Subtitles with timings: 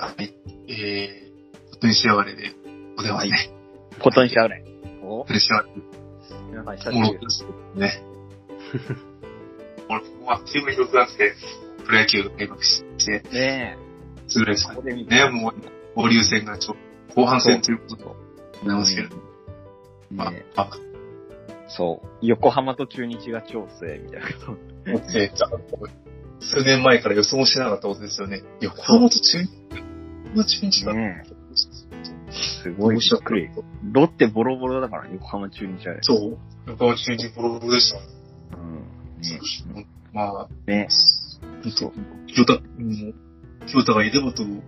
[0.00, 0.34] はい。
[0.68, 2.54] えー、ことにしやがれで、
[2.98, 3.50] お電話ね。
[4.00, 4.64] ことにしちゃうね。
[5.04, 5.24] お？
[5.24, 5.64] プレッシャー
[6.50, 7.44] 皆さん久しぶりです
[7.76, 8.02] ね。
[9.90, 11.34] 俺、ここはチーム広くなって、
[11.84, 13.76] プロ野球が開幕して、ね
[14.26, 14.68] すぐらいですえ。
[14.68, 15.28] かここで見ね。
[15.28, 15.54] もう、
[15.96, 16.76] 交流戦がちょ、
[17.14, 18.04] 後半戦ということで
[18.62, 19.22] ございますけれども、
[20.12, 20.70] まあね、あ、
[21.68, 22.08] そう。
[22.22, 24.58] 横浜と中日が超強いみたいなこと。
[24.86, 25.50] えーじゃあ
[26.42, 28.42] 数年前から予想もしなかったことですよね。
[28.62, 29.50] 横浜と中日、
[30.34, 31.24] 横浜中日が、ね
[32.62, 33.48] すごいびっくり。
[33.92, 36.00] ロッテボロボロだから、横浜中日はね。
[36.02, 36.38] そう。
[36.66, 37.98] 横浜中日ボロボロでした。
[37.98, 39.74] うん。
[39.74, 40.88] ねまあ、ね
[41.62, 41.92] 本当
[42.26, 44.64] 清田、もう、清田がいればと思って、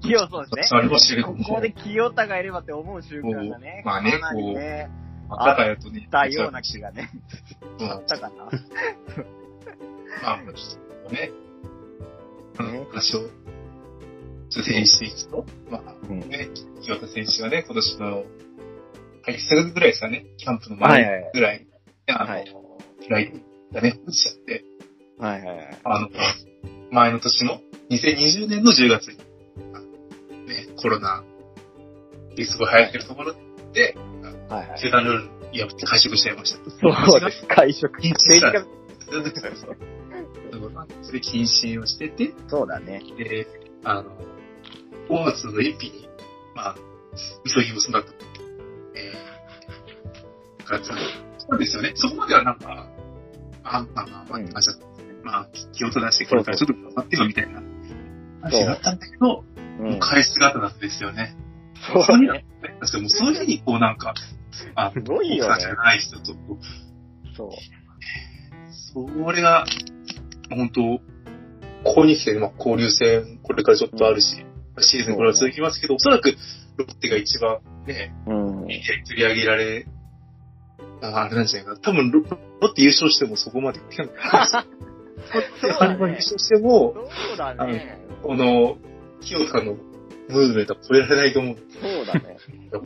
[0.00, 3.82] 清そうですありましたけども、ここで清田がいればって思う瞬間がね。
[3.84, 4.90] まあねかなりね、
[5.28, 7.10] まあ、高谷とね、たような気がね。
[7.80, 8.34] あったかな。
[10.22, 11.30] まあ、ちょっとね、
[12.72, 13.20] ね話を、
[14.50, 16.20] ちょっと整理していくと、まあ、うん。
[16.20, 16.48] ね、
[16.82, 21.66] 清田選手がね、今年の、はい、1ヶ月ぐらいですかね、キャンプのはいはいはい前ぐらい、
[22.08, 22.54] あの、はい
[23.08, 23.38] ライト
[23.74, 24.64] がね、落ちちゃって、
[25.18, 25.78] はいはいはい。
[25.84, 26.08] あの、
[26.90, 27.60] 前の年の
[27.90, 29.18] 2020年の10月に、
[30.46, 31.22] ね、コロナ、
[32.36, 33.34] すごい流行ってるところ
[33.72, 33.96] で、
[34.48, 34.78] はいはい。
[34.80, 36.70] 生誕ルール破って会食しちゃいました。
[36.70, 37.46] そうです。
[37.48, 38.00] 会食。
[38.00, 38.52] 禁止した
[41.02, 43.02] それ禁止をしてて、そうだね。
[43.16, 43.46] で、
[43.84, 44.10] あの、
[45.08, 46.08] 5月の1日に、
[46.54, 46.76] まあ、
[47.44, 48.12] 急ぎ結んだと。
[48.94, 51.92] えー、からそうですよね。
[51.94, 52.88] そこまではなんか、
[53.64, 54.88] あ、まあまあまあ、うんあじゃあ
[55.24, 57.60] まあ、気を取らしてこれからちょっと頑張ってよみたいな
[58.42, 59.44] 話だったんだけど、
[59.78, 61.36] うもう返す姿なんですよね。
[61.92, 62.46] そうだね。
[62.80, 64.14] 確かにもうそういうふうにこうなんか、
[64.74, 66.34] あすごいよねじゃない人と
[67.36, 67.50] そう。
[68.94, 69.64] それが、
[70.50, 70.80] 本当、
[71.84, 74.44] ここに来て、まあ、交流戦、これからちょっとあるし、
[74.82, 76.36] シーズンこれは続きますけど、おそらく
[76.76, 78.66] ロッテが一番ね、うん。
[78.66, 78.72] 取
[79.16, 79.86] り上げられ、
[81.02, 81.80] ああれなんじゃないかな。
[81.80, 82.20] 多分ロ、
[82.60, 84.08] ロッテ優勝してもそこまでいけない。
[85.60, 87.98] そうハリバ優勝しても、そうだね。
[88.22, 88.78] この、
[89.20, 89.74] 清田の
[90.28, 91.56] ムーブメントは超えられないと思う。
[91.56, 92.36] そうだね。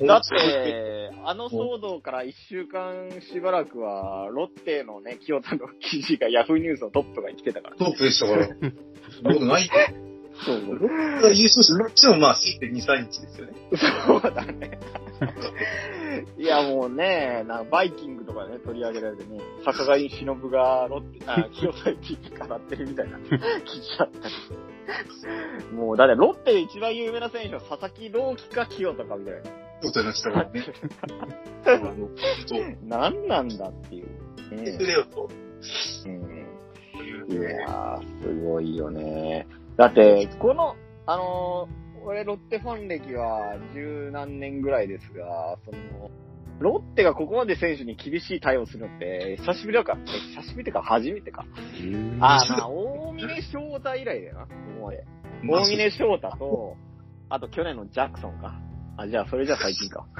[0.07, 7.77] だって、あの騒動から一週間しばらくは、ロッテのね、清田の記事がヤフーニュースのトップが来てたから。
[7.77, 8.47] トップでしたから。
[8.47, 9.69] そんなことない。
[10.45, 10.79] そうそう。
[11.33, 13.53] 優勝して、ロッテもまあ、過ぎて2、3日ですよね。
[14.07, 14.79] そうだね。
[16.37, 23.39] いやもうね、なんかバイキングとかね、取り上げられてね、坂上忍がロッテ、あ、 清田記事語ってるみたいな記事
[23.99, 25.77] あったり。
[25.77, 29.41] もう、だってロッテで一番有名な選手は佐々木朗希か清田かみたいな。
[29.83, 30.67] ことになってたからね。
[32.85, 34.07] 何なんだっていう。
[34.53, 35.29] ねうんと
[37.33, 37.35] い。
[37.35, 39.47] やー、すごいよね。
[39.83, 40.77] だって、この、
[41.07, 46.11] あのー俺、ロッテファン歴は十何年ぐらいですが、その、
[46.61, 50.07] ロッテがここまで選手に厳しい対応するのって、久しぶりだか、え
[50.37, 51.45] 久しぶりってか初めてか。
[52.21, 54.49] あー、まあ、大峰翔太以来だよな、こ
[54.79, 55.05] こまで。
[55.43, 56.77] まあ大峰翔太と、
[57.29, 58.55] あと去年のジャクソンか。
[59.03, 60.07] あ、じゃあ、それじゃ最近か。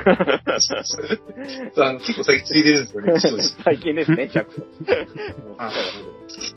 [1.77, 4.65] あの結構最近ついてるんですよね、 最近ですね、ジャクソン。
[4.65, 5.73] もうあ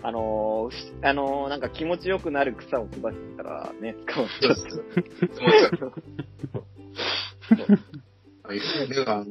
[0.02, 4.82] あのー、あのー、なんか気持ちよくなる草を育てたらね、使うそうです。
[8.44, 8.60] ああいう
[8.90, 9.26] ね、あの、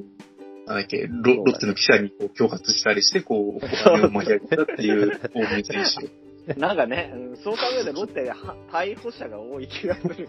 [0.66, 6.23] なんだっけ、ロロッテの記者にこう恐喝したりして、こう、お金を巻き上げたっていう大峰選手。
[6.58, 8.36] なんかね、うんそう考えるとロッテは
[8.70, 10.28] 逮捕者が多い気がする。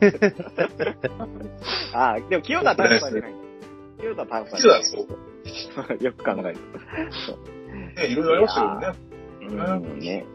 [1.93, 3.33] ああ、でも清田は逮捕されてない。
[3.99, 4.83] 清田は逮捕されてない。
[4.83, 6.03] そう。
[6.03, 6.57] よく考える
[7.95, 9.85] ね、いろいろありましたけどね。
[9.85, 9.91] と。
[9.91, 10.25] うん、ね。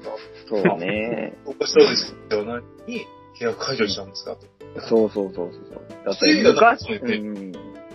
[0.49, 1.33] そうね。
[1.45, 2.45] 僕はそうですよ。
[2.45, 3.07] なのに、
[3.41, 4.37] 契約解除したんですか？
[4.37, 4.81] と。
[4.83, 5.83] そうそうそうそう。
[6.05, 7.53] だっそういうて昔、うねうん、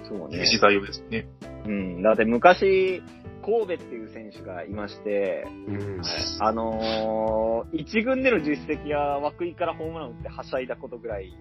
[0.07, 0.47] そうね厳。
[0.47, 1.27] しい対応ですね。
[1.65, 3.01] うん、だって昔、
[3.45, 6.01] 神戸っていう選手がいまして、うん。
[6.39, 11.31] あのー、一軍での実績は涌井からホームラン打ってはしゃいだことぐらい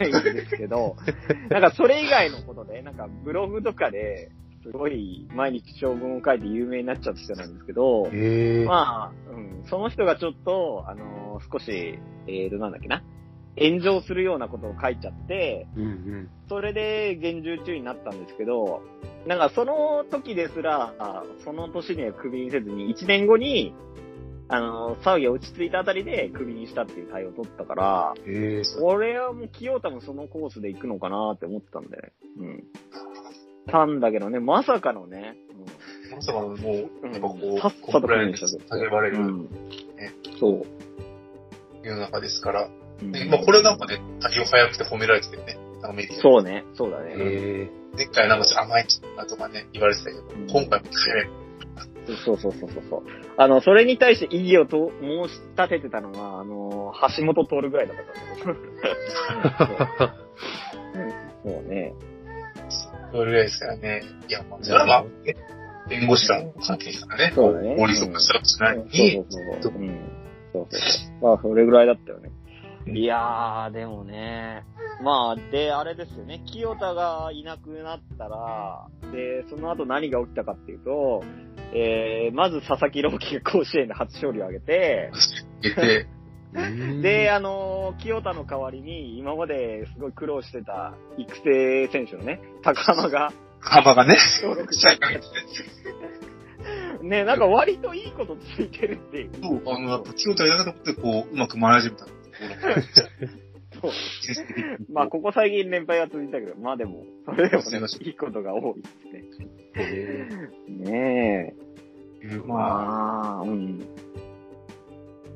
[0.00, 0.96] ないんですけど、
[1.50, 4.30] なんかそれ以外のことで、なんかブログとかで、
[4.62, 13.02] すごい毎日長文を書いて有名になっちゃった人なんですけど、ええまあ、うん、その人がちょっと、あのー少し、えーと、なんだっけな、
[13.58, 16.30] 炎上するようなことを書いちゃって、うんうん。
[16.48, 18.82] それで厳重注意になったんですけど、
[19.26, 23.74] なんかその時ですら、あその年にはクビにせずに、1年後に、
[24.48, 32.64] あの、騒ぎが落ち着いたあたりでクビにしたっていう対応を取ったから、ええ俺はもう清田もそのコースで行くのかなって思ってたんで、うん。
[33.66, 35.36] たんだけどね、まさかのね、
[36.14, 39.48] まさかのもう、なんかこう、さっさとクビにした叫ばれるうん。
[40.38, 40.66] そう。
[41.82, 42.68] 世の中ですから、
[43.10, 47.14] でまあ、これなんかね、対応早くて褒められててね、なんかメディアそうね、そうだね。
[47.16, 51.42] え前回なんか甘いなとかね、言われてたけど、ん今回も早い。
[52.24, 53.02] そうそうそうそうそう。
[53.36, 58.02] あの、それに対して異議をと申し立ててたのが、あの、橋本徹ぐらいだった
[58.44, 58.56] と思う。
[61.52, 61.92] そうね。
[63.12, 64.02] それぐらいですからね。
[64.28, 65.36] いや、まあ、それはまあ、ね、
[65.88, 67.32] 弁護士からの関係ですからね。
[67.34, 68.76] そうだね法律とかしたらしない。
[68.76, 68.88] そう
[69.28, 69.72] そう
[70.52, 70.66] そう。
[71.22, 72.30] まあ、それぐらいだったよね。
[72.86, 74.64] うんいやー、でもね。
[75.02, 76.42] まあ、で、あれですよね。
[76.46, 81.22] 清田がいなくなったら、で、その後何が起きたかっていうと、
[81.74, 85.10] えー、まず佐々木朗希が甲子園で初勝利を挙げて。
[87.02, 94.98] で、あのー清田の代わりに、今まですごい苦労してた育成選手のね、高浜が幅がね、登録社し
[97.02, 99.30] ね、なんか割といいことついてるっていう。
[99.42, 102.06] そう、あの、やっぱ、清田やらなくて、こう、うまく回り始めた
[103.80, 103.92] そう
[104.92, 108.88] まあ、ここ最近連敗は続いたけど、まあでも、それでもねすいいいことが多いで
[109.32, 109.48] すね。
[109.76, 110.28] え
[110.68, 111.54] ね
[112.24, 112.36] え。
[112.46, 113.80] まあ、まあ、うん。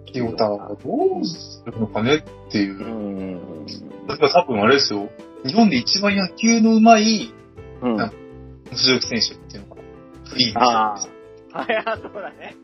[0.06, 2.16] 清田はどうするのかね
[2.48, 2.84] っていうう。
[2.84, 3.66] ん。
[3.66, 5.08] 例えば多分あれですよ。
[5.44, 7.34] 日本で一番野球の上手い
[7.82, 8.00] うん。
[8.00, 8.12] あ
[8.72, 10.30] 主力選手っていうのかな。
[10.30, 10.94] フリーああ。
[10.96, 11.08] あ、
[11.64, 12.56] いや、そうだね。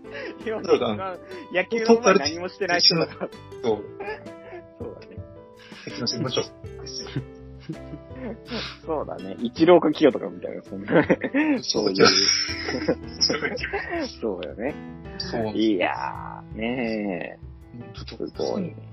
[0.45, 1.17] そうだが
[1.53, 3.29] 野球の前に何もしてない人だから。
[3.63, 3.85] そう。
[4.79, 6.07] そうだね。
[6.07, 6.45] しましょう。
[8.85, 9.37] そうだね。
[9.41, 11.07] 一郎か清とかみたいな、そんな。
[11.63, 12.07] そういう。
[14.21, 14.75] そうよね。
[15.19, 15.57] そう。
[15.57, 18.92] いやー、ねえ、すごいね。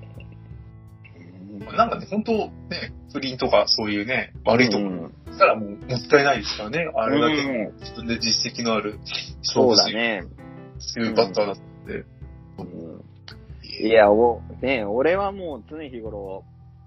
[1.59, 5.79] なんかね、本当ね、不倫とかそういうね、悪いところうんしたらもうもっ
[6.09, 6.91] たいないですからね。
[6.95, 8.99] あれだけうん自分で実績のある
[9.41, 10.23] そうだね。
[10.79, 11.61] そういうバッターだって。
[12.57, 13.09] うん
[13.81, 16.43] いや、お、ねえ俺はもう常日頃、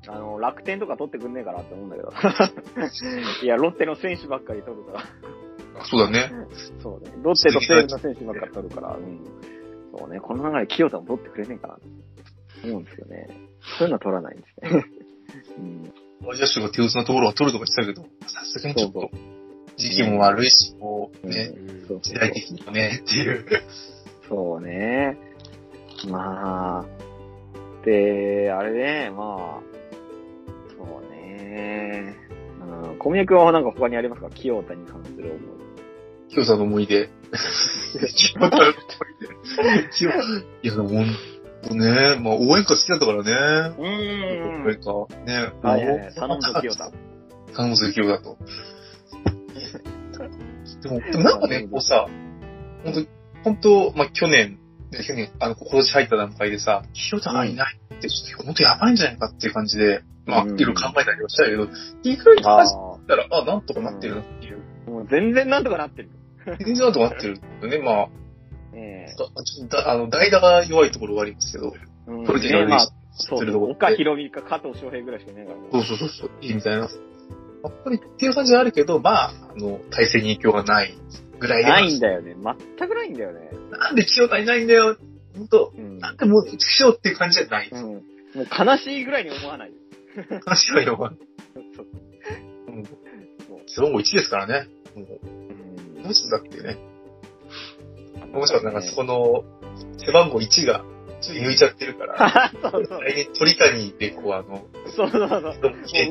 [0.08, 2.10] あの、楽天とか取ってくんねえかなって思うんだけど。
[3.42, 5.00] いや、ロッテの選手ばっかり取るから。
[5.80, 6.30] あそうだね。
[6.82, 7.10] そうね。
[7.22, 9.20] ロッテと西武の選手ばっかり取るから、うん。
[9.96, 10.20] そうね。
[10.20, 11.84] この流れ、清田も取ってくれねえかなって
[12.68, 13.28] 思うんですよね。
[13.78, 14.84] そういうのは取らないんですね。
[15.58, 16.30] うん。
[16.30, 19.10] アジア州が手薄なところは取るとか言ってたけど、さすがにちょっそうと、
[19.76, 21.52] 時期も悪いし、こううんね、
[21.88, 23.44] う時代的にもね、っていう。
[24.28, 25.18] そうね。
[26.08, 26.86] まあ。
[27.84, 29.62] で、あれね、まあ。
[30.76, 32.16] そうね。
[32.60, 32.98] うん。
[32.98, 34.30] 小宮君はなんか他にありますか？
[34.30, 35.38] 清田に関する思い。
[36.30, 37.08] 清田の思い出。
[38.14, 38.74] 清田の思い
[39.82, 39.88] 出。
[39.90, 40.14] 清い
[40.62, 41.12] や、でもほんと
[41.70, 43.76] ね、まあ応援歌好きだったからね。
[43.78, 44.70] うん。
[44.70, 45.14] 援歌。
[45.24, 45.52] ね。
[45.62, 46.12] はいは。
[46.12, 46.90] 頼むぞ清田。
[47.54, 48.36] 頼むぞ清田と。
[50.82, 52.08] でも、でもなんかね、こうさ、
[52.84, 53.00] 本当
[53.44, 54.58] 本当まあ去年、
[54.90, 61.68] ね去年、あの、今年入った段階でさ、清田がいないって、ちょっと本当やばいんじゃないかっていう感じで、まあ、うんいろいろ考えたりはしたけど、
[62.02, 64.62] 意外とあ走ったら、あ、なんとかなってるなっていう。
[64.86, 64.90] あ。
[64.90, 66.10] もう全然なんとかなってる。
[66.58, 67.78] 全然なんとかなってるよね。
[67.78, 68.08] まあ、
[68.74, 69.26] ええちょ
[69.64, 71.74] っとだあの、代打が弱いところはありますけど、
[72.06, 72.78] うんそれでねまあ、
[73.12, 73.70] そそう。
[73.70, 75.70] 岡ひろみか加藤翔平ぐらいしかいないからもう。
[75.72, 76.80] そうそうそうそう、いいみたいな。
[76.80, 76.88] やっ
[77.84, 80.94] ぱりっていう感じはあるけど、まあ、あの、体制に影響がない
[81.38, 81.70] ぐらいで。
[81.70, 82.34] ないんだよね。
[82.78, 83.50] 全くないんだよね。
[83.70, 84.96] なんで清田いないんだよ。
[85.36, 85.98] 本当うん。
[85.98, 87.68] なんでもう、しようっていう感じじゃない。
[87.70, 87.82] うん。
[87.84, 88.00] も
[88.42, 89.72] う悲しいぐらいに思わない。
[90.44, 90.96] 話はよ。
[91.76, 91.86] そう
[92.68, 92.96] うんそう
[93.66, 94.68] 背番号1ですからね。
[94.94, 96.60] もう、うんどうすんだってい
[98.32, 98.38] うね。
[98.38, 98.64] 面白い。
[98.64, 99.44] なんかそこの、
[99.98, 100.84] 背番号1が、
[101.20, 103.00] ちょっと抜いちゃってるから、 そうそう。
[103.02, 105.40] 来年鳥谷でこう、あの、そうそうそう。
[105.40, 105.54] もうう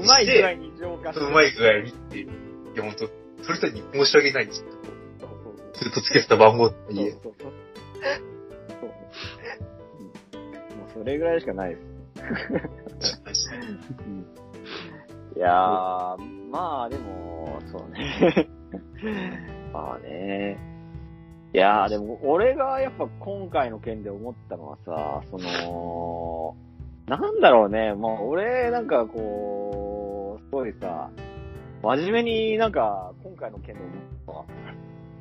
[0.06, 1.26] まい具合に浄化して。
[1.26, 2.28] うまい具合にっていう。
[2.28, 2.30] い
[2.78, 3.10] や、本当
[3.46, 4.68] 鳥谷に申し訳ないんですよ。
[5.74, 6.96] ずっとつけてた番号ってそう。
[6.96, 7.34] そうそうそう。
[8.80, 8.92] そう
[10.40, 11.82] うんもうそれぐらいしかないです。
[15.36, 15.52] いやー、
[16.52, 18.48] まあでも、そうね。
[19.74, 20.58] まあね。
[21.54, 26.56] いやーでも、俺がやっぱ今回の件で思ったのはさ、その、
[27.08, 31.10] なんだろうね、まあ俺なんかこう、すごいさ、
[31.84, 34.46] 真面目になんか今回の件で思っ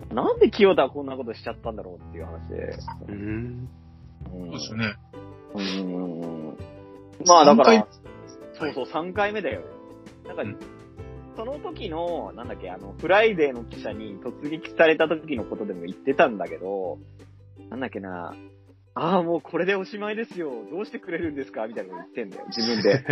[0.07, 2.79] たのは、なんで清田はこんなことしちゃったんだろうっていう話で。
[3.09, 3.15] うん。
[3.15, 3.69] うん
[4.31, 4.95] そうですよね。
[5.55, 6.57] うん。
[7.27, 7.87] まあだか三ら、
[8.55, 9.67] そうそう、3回目だよね。
[10.29, 10.80] なんか、うん
[11.41, 16.99] その時の、なんだっけ、あの、フライデーの記者に突撃された時のことでも言ってたんだけど、
[17.71, 18.35] なんだっけな、
[18.95, 20.51] ああ、もうこれでおしまいですよ。
[20.71, 21.67] どうしてくれるんですか？
[21.67, 23.03] みたいなの言ってんだよ、自分で。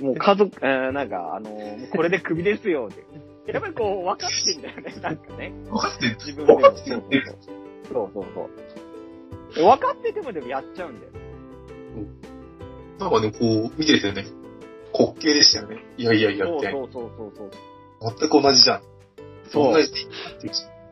[0.02, 2.94] もう家族、えーなんか、あの、もうこれでクビですよっ
[3.44, 3.52] て。
[3.52, 5.52] やっぱりこう、分かってんだよね、なんかね。
[5.70, 6.14] 分かってる。
[6.16, 6.58] 自分でも。
[6.60, 7.02] 分かってそう。
[7.92, 8.24] そうそう
[9.54, 9.64] そう。
[9.64, 11.12] 分かっててもでもやっちゃうんだよ。
[12.98, 14.24] なんかね、こう、見ててね、
[14.92, 15.78] 滑稽でしたよね。
[15.96, 16.70] いやいやいやって。
[16.70, 17.50] そうそうそうそう
[18.00, 18.14] そう。
[18.18, 18.82] 全く同じじゃん。
[19.44, 19.88] そう同じ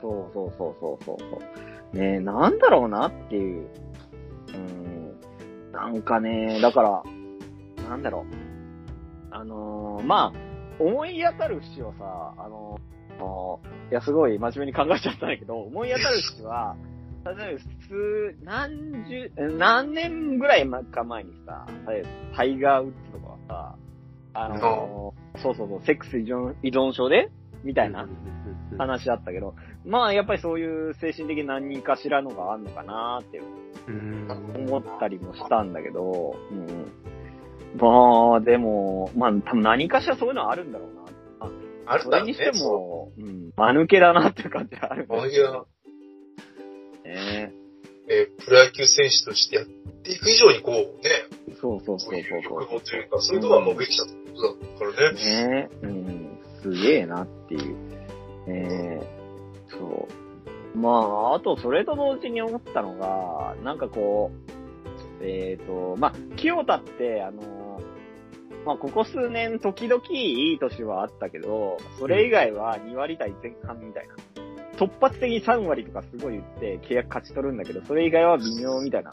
[0.01, 1.39] そうそうそうそうそ
[1.93, 1.97] う。
[1.97, 3.69] ねえ、なんだろうなっていう。
[4.55, 5.21] うん。
[5.73, 7.03] なんかね、だから、
[7.89, 8.51] なんだろう。
[9.33, 12.91] あのーまあ、思い当たる節をさ、あのー
[13.91, 16.77] いや、すごい真面目に考えちゃったんだけど、思い当たる節は、
[17.27, 21.67] 例えば普通、何十、何年ぐらいか前にさ、
[22.35, 23.20] タイガー・ウッズとかはさ、
[24.35, 27.31] あのーそうそうそう、セックス依存依存症で
[27.63, 28.09] みたいな
[28.79, 33.41] 話あったけど、まあやっぱりそういう精神的に何かしらのがあるのかなって
[33.89, 34.29] うん。
[34.69, 36.93] 思ったりもしたんだけど、うん。
[37.79, 41.01] まあでも、まあ多分何かしらそういうのはあるんだろうな。
[41.87, 42.33] あるんだね。
[42.35, 45.53] それにしても、うん、間抜けだなっていう感じはあるんだそう、いう、
[47.05, 47.53] ね。
[48.09, 50.85] えープロ野球選手としてやっていく以上にこう、ね、
[51.61, 55.69] そうそうそうそういう欲そう望というか、そういうのがもうべきだってことだからね。
[55.69, 57.77] ねうん、すげえなっていう。
[58.47, 59.01] ね
[59.69, 60.09] そ
[60.75, 60.79] う。
[60.79, 64.31] まあ、あと、それと同時に思ったのが、なんかこ
[65.21, 67.81] う、えっ、と、まあ、清田って、あの、
[68.65, 74.15] まあ、ここ数年、時々いい年はあったけど、それ以外は2割対前半みたいな。
[74.77, 79.13] 突発的に3割とかすごい言って契約勝ち取るんだけど、それ以外は微妙みたいな。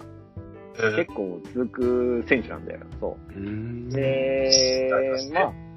[0.80, 2.82] うん結構続く選手なんだよ。
[3.00, 3.34] そう。
[3.34, 3.90] うん。
[3.90, 4.90] で
[5.34, 5.68] まあ、うん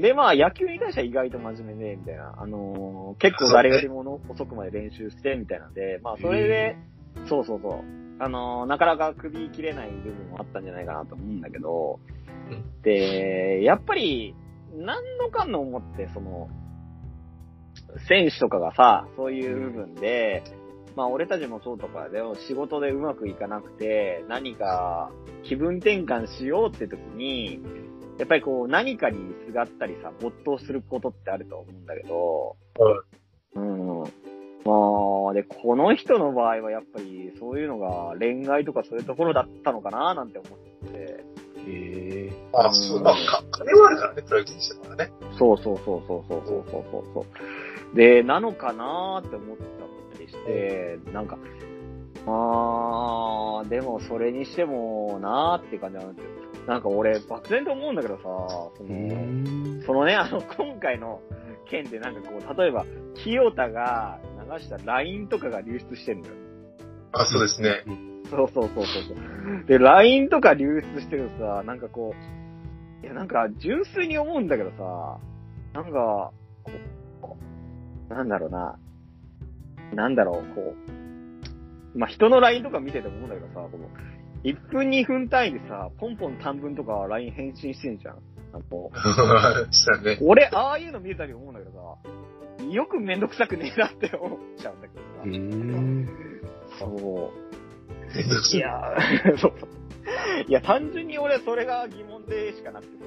[0.00, 2.34] で、まあ、野球に対しては意外と真面目で、みたいな。
[2.38, 6.76] あのー結構誰よりもの遅くまで練習して、みたいなんで、 まあ、それで、
[7.26, 7.72] そうそうそう。
[8.18, 12.00] あのーなかなか首切れない部分もあったんじゃないかなと思うんだけど
[12.50, 14.34] うん、で、やっぱり、
[14.74, 16.48] 何のかんの思って、その、
[18.08, 20.42] 選手とかがさ、そういう部分で、
[20.96, 25.10] まあ俺たちもそうとかでも仕事でうまくいかなくて、何か
[25.44, 27.60] 気分転換しようって時に、
[28.18, 32.56] やっぱりこう何かにすがったりさ、没頭することってあると思うんだけど、
[33.54, 34.02] うん。
[34.64, 41.24] まあ、で、この人の場合はやっぱりそういうのが恋愛とかそういうところだったのかななんて思って。
[41.66, 45.10] えあ、そう、まあ、か金はあるからね、プロ野球にしてもね。
[45.38, 47.26] そうそうそうそうそうそうそうそうそ
[47.92, 47.96] う。
[47.96, 49.70] で、なのかなーって思ったり
[50.30, 51.36] して、なんか、
[52.26, 56.30] まあ、でもそれにしてもなーっていう感じなんですよ。
[56.66, 59.82] なんか俺、漠然と思うんだけどさ、その、ん。
[59.86, 61.20] そのね、あの、今回の
[61.68, 62.84] 件でなんかこう、例えば、
[63.14, 64.18] 清田が
[64.52, 66.34] 流した LINE とかが流出してるんだよ。
[67.12, 67.84] あ、そうですね。
[68.30, 69.64] そうそうそうそうそう。
[69.66, 72.14] で、LINE とか流出してるとさ、なんかこ
[73.02, 75.18] う、いや、なんか純粋に思うんだけどさ、
[75.72, 76.32] なんか、
[77.20, 77.36] こ
[78.10, 78.78] う、なんだろうな、
[79.94, 80.74] なんだろう、こ
[81.94, 83.88] う、まあ、人の LINE とか見てて思うんだけどさ、この、
[84.44, 88.18] 1分2分単位でさ、ポンポン短文とか LINE 返信してんじゃん。
[88.52, 90.18] なんかこうしたね。
[90.22, 91.98] 俺、ああいうの見るたび思うんだけど
[92.60, 95.22] さ、よくめんどくさくねえなって思っちゃうんだけどさ。
[95.24, 96.08] うん。
[96.78, 98.56] そう。
[98.56, 99.68] いやー、そうそう。
[100.48, 103.04] いや、単純に俺それが疑問でしかなくてさ、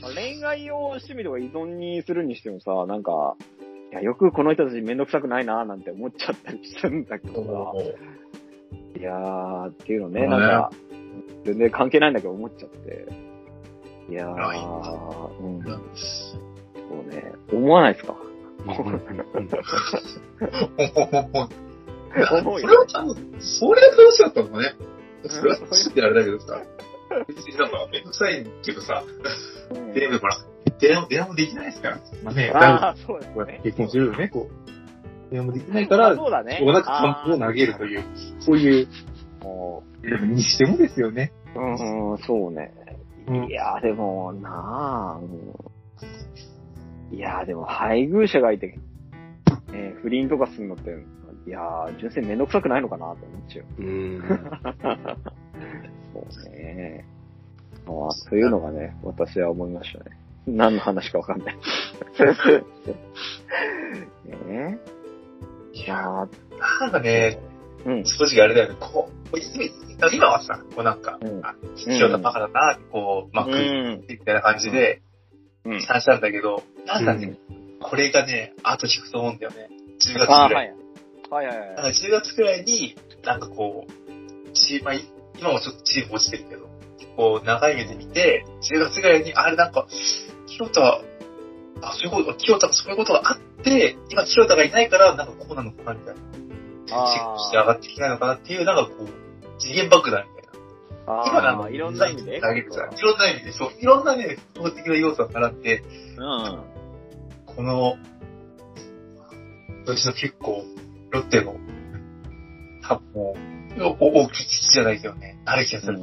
[0.00, 3.36] まあ恋愛を趣味とか依存にするにしてもさ、なんか、
[3.90, 7.42] いや、よくこの人たちめんどくさくないなーなんて思っちゃったりするんだけど。
[7.44, 7.72] さ、
[8.98, 10.70] いやー、っていうのね、なんか、
[11.44, 13.06] 全然関係ないんだけど思っちゃって。
[14.10, 14.30] いやー、
[15.40, 18.16] うん、そうね、思わないですか？
[18.58, 18.82] それ
[22.76, 24.74] は多分、それは楽しかったのかね。
[25.26, 26.60] それは楽しいってあれだけどさ。
[27.28, 27.70] 別になん。
[27.70, 28.04] かめん。
[28.04, 29.04] どくさいけどさ、
[29.70, 29.92] うん。
[29.94, 30.36] でもほら、
[30.80, 32.00] 電話電話もできないですから。
[32.22, 33.60] まあね、ああ、そうですね。
[33.64, 35.30] 結婚するよね、こう。
[35.30, 36.58] 電話もできないから、そうだね。
[36.60, 38.04] こうなんか散歩を投げるという、
[38.40, 38.88] そういう、
[39.42, 41.32] もでもにしてもですよね。
[41.54, 42.72] う、うん、そうね。
[43.26, 45.54] うんいや、でも、なあ、うん
[47.10, 48.78] いや、でも、配偶者がいて、
[49.72, 50.90] ね、不倫とかするのって、
[51.46, 51.60] いや、
[51.98, 53.66] 純粋にめんどくさくないのかなと思っちゃう。
[53.78, 54.22] うん。
[56.12, 57.06] そうね。
[57.86, 60.10] まあ、というのがね、私は思いましたね。
[60.56, 61.56] 何の話かわかんない。
[64.46, 64.78] ね
[65.72, 66.28] いいやー
[66.80, 67.38] なんかね、
[67.84, 68.04] うん。
[68.04, 74.04] 正直あれだよね、こう、今今はさ、こうなんか、うんあ、清田バカだなこう、まあ、うん。
[74.08, 75.02] みたいな感じで、
[75.64, 75.80] うん。
[75.80, 77.36] 話したんだけど、なんかね、
[77.80, 79.68] これがね、後引くと思うんだよね。
[80.00, 80.58] 10月ぐあー、ら。
[80.58, 81.30] はいい。
[81.30, 81.92] はいはいなんかはい。
[81.92, 84.94] 10月くらいに、なんかこう、チーム、まあ
[85.38, 86.68] 今もちょっとチーム落ちてるけど、
[87.16, 89.86] こう、長い目で見て、10月ぐらいに、あれなんか、
[90.58, 91.00] 清田、
[91.82, 96.20] あ、そういうこと、清田がそういうことがあって、今清田がいないから、なんかこうなのかな、みたいな。
[96.88, 100.48] チェックして上がってきてないのかなっていう、なんかこう、次元爆弾みたい
[101.04, 102.38] 今のあの、ああ、いろんな意味で。
[102.38, 105.84] いろんな意味で、そう、いろんなね、スポーツ的な要素を払って、
[106.16, 106.64] うん。
[107.46, 107.96] この、
[109.86, 110.64] 私の結構、
[111.10, 111.56] ロッテの、
[112.82, 113.36] 多分も
[113.78, 116.00] う、お大きい父じゃないけどね、なる気がする。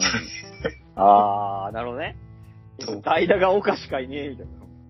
[0.96, 2.18] ああ、なるほどね。
[3.04, 4.48] 代打が岡しかいねえみたい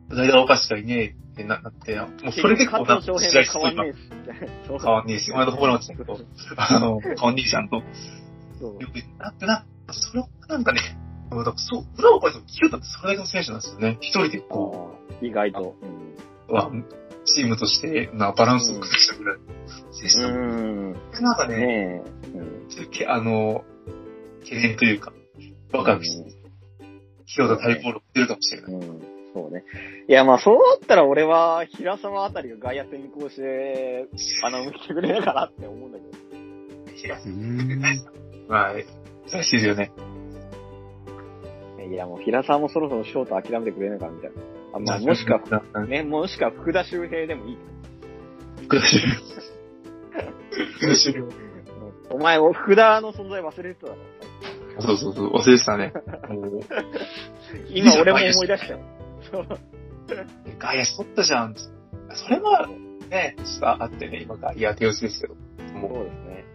[0.09, 0.15] な。
[0.15, 4.83] 代打おかしかいねえってななって、もうそれでこう、なんか試合変わん今ねえし。
[4.83, 6.17] 変わんねえし、まだホームラン落ちたけど、
[6.57, 7.81] あの、変わんねえじゃんと。
[8.59, 10.79] そうよくなってな、それをなんかね、
[11.31, 13.97] だからそう、裏を返すと、清田ってそれだけの選手なんですよね。
[14.01, 15.75] 一人でこ意外と。
[16.47, 16.71] う、は
[17.25, 19.43] チームとして、な、バランスを崩したぐらいの
[19.91, 20.91] 選手うなの。
[20.91, 20.93] ん。
[21.21, 22.37] なんかね、ねえ。
[22.37, 22.55] うん
[22.91, 23.63] けあの、
[24.43, 25.11] 懸念というか、
[25.71, 26.34] ワクワクして、
[27.25, 28.73] 清田対ボールを打ってるかもしれない。
[28.73, 29.15] うん。
[29.33, 29.63] そうね。
[30.07, 34.07] いや、まあ、そうだったら俺は、平沢あたりが外野転向して、
[34.43, 36.05] 穴埋めてくれないかなって思うんだけ
[37.05, 37.81] いやうん。
[38.47, 38.73] まあ、
[39.31, 39.91] 難しいですよね。
[41.77, 41.83] ど。
[41.83, 44.35] いや、もう平沢もそろそろショート諦めてくれないかなみたいな。
[44.73, 45.41] あまあ、もしくは、
[45.73, 47.57] な、ね、もしくは福田周平でもいい。
[48.63, 49.07] 福田終了。
[50.77, 51.29] 福田終了。
[52.11, 53.99] お前、福田の存在忘れてただろ。
[54.79, 55.93] そうそうそう、忘れてたね。
[57.69, 58.79] 今俺も思い出したよ。
[59.31, 59.47] そう。
[60.59, 61.55] 外野手取ったじゃん。
[61.55, 62.67] それは、
[63.09, 65.35] ね、ちょっとあってね、今が、いや、手押しですけど。
[65.79, 66.45] もそうですね。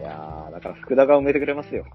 [0.00, 1.86] いやー、だから福田が埋めてくれますよ。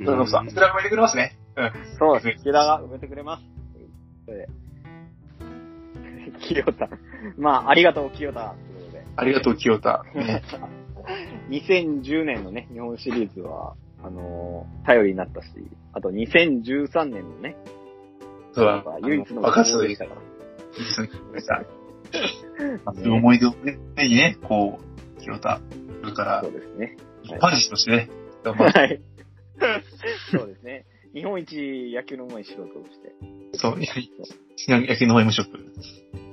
[0.00, 1.38] う、そうそうそう、それは埋めてくれますね。
[1.56, 1.72] うん。
[1.98, 2.40] そうです。
[2.42, 3.44] 福田が埋めてくれます。
[4.24, 4.48] それで。
[6.40, 6.88] 清田。
[7.36, 8.54] まあ、ありがとう、清田。
[8.54, 9.04] ということで。
[9.16, 10.04] ありがとう、清田。
[10.14, 10.42] ね、
[11.50, 13.74] 2010年のね、日本シリーズは、
[14.06, 15.48] あのー頼りになったし、
[15.92, 17.56] あと2013年のね、
[18.52, 20.20] そうだ、唯一の爆発ででしたから。
[20.94, 21.06] そう
[23.04, 24.84] いう思い出をね、ね、こう、
[25.20, 25.60] 清田、
[26.02, 26.96] それからそう、ですね。
[27.24, 28.08] 一般人としてね、
[28.44, 29.02] 頑張って、はい。
[30.30, 30.86] そうですね。
[31.12, 33.12] 日本一野球の上手い素人として。
[33.54, 33.86] そう、野
[34.96, 35.50] 球の方無職。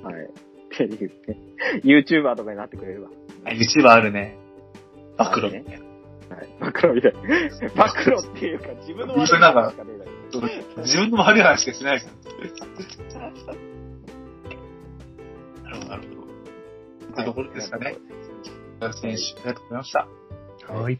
[0.02, 0.14] はい。
[0.24, 0.28] っ
[0.76, 1.36] ていうね。
[1.82, 3.08] YouTuber とかになってくれれば。
[3.44, 4.38] あ YouTuber あるね。
[5.18, 5.83] 暴露はいはい。
[6.60, 7.12] 暴露みたい。
[7.12, 7.18] 暴
[8.02, 10.10] 露っていうか、自分の悪いそれなんかしかねえだけ
[10.74, 12.14] ど自分の悪い話しかしないじゃん。
[15.64, 17.24] なるほど、なるほど。
[17.24, 17.96] ところですかね。
[19.00, 20.08] 選手、ありがとうございました。
[20.68, 20.98] はい。